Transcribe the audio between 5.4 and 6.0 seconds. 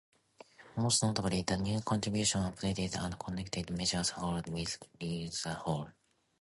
Hall.